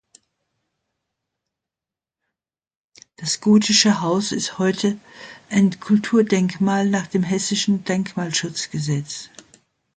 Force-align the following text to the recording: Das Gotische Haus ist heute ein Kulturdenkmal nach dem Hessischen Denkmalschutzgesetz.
Das 3.17 3.39
Gotische 3.39 4.01
Haus 4.01 4.31
ist 4.31 4.57
heute 4.57 4.99
ein 5.51 5.79
Kulturdenkmal 5.79 6.89
nach 6.89 7.05
dem 7.05 7.21
Hessischen 7.21 7.83
Denkmalschutzgesetz. 7.83 9.29